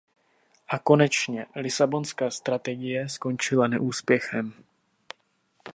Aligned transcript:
A 0.67 0.79
konečně, 0.79 1.45
Lisabonská 1.55 2.29
strategie 2.31 3.09
skončila 3.09 3.67
neúspěchem. 3.67 4.53